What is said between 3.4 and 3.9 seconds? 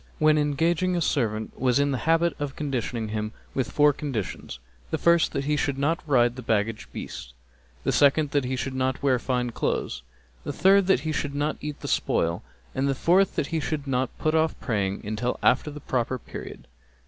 with